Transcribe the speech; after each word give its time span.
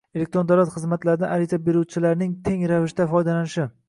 elektron 0.19 0.47
davlat 0.51 0.69
xizmatlaridan 0.75 1.33
ariza 1.35 1.59
beruvchilarning 1.67 2.33
teng 2.49 2.65
ravishda 2.73 3.07
foydalanishi; 3.13 3.67